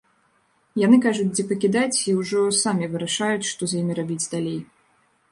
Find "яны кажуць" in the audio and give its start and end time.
0.83-1.25